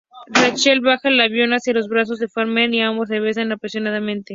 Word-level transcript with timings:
Rachel 0.31 0.81
baja 0.81 1.09
del 1.09 1.21
avión 1.21 1.51
hacia 1.53 1.73
los 1.75 1.87
brazos 1.87 2.17
de 2.17 2.27
Farmer 2.27 2.73
y 2.73 2.81
ambos 2.81 3.07
se 3.09 3.19
besan 3.19 3.51
apasionadamente. 3.51 4.29